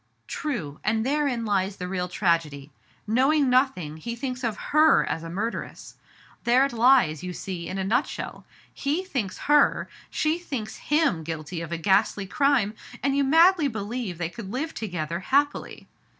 [0.41, 2.71] "True; and therein lies the real tragedy.
[3.05, 5.93] Knowing nothing, he thinks of her as a murderess.
[6.43, 8.43] There it lies, you see, in a nutshell.
[8.75, 14.17] ATif thinks A^r, she thinks him guilty of a ghastly crime, and you madly believe
[14.17, 15.87] they could live together happily."